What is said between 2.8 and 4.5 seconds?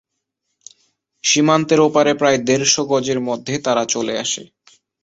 গজের মধ্যে তারা চলে আসে।